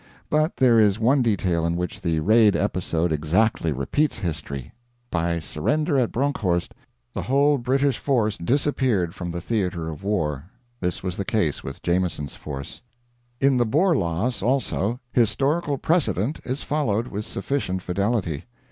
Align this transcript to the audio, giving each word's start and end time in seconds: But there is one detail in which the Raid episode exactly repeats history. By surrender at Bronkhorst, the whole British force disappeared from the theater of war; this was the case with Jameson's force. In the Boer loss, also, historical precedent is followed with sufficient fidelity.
But 0.31 0.57
there 0.57 0.79
is 0.79 0.99
one 0.99 1.21
detail 1.21 1.63
in 1.63 1.75
which 1.75 2.01
the 2.01 2.21
Raid 2.21 2.55
episode 2.55 3.11
exactly 3.11 3.71
repeats 3.71 4.17
history. 4.17 4.71
By 5.11 5.39
surrender 5.39 5.95
at 5.99 6.11
Bronkhorst, 6.11 6.73
the 7.13 7.21
whole 7.21 7.59
British 7.59 7.99
force 7.99 8.35
disappeared 8.35 9.13
from 9.13 9.29
the 9.29 9.39
theater 9.41 9.89
of 9.89 10.03
war; 10.03 10.45
this 10.79 11.03
was 11.03 11.17
the 11.17 11.23
case 11.23 11.63
with 11.63 11.83
Jameson's 11.83 12.35
force. 12.35 12.81
In 13.39 13.57
the 13.57 13.63
Boer 13.67 13.95
loss, 13.95 14.41
also, 14.41 14.99
historical 15.13 15.77
precedent 15.77 16.39
is 16.43 16.63
followed 16.63 17.09
with 17.09 17.23
sufficient 17.23 17.83
fidelity. 17.83 18.45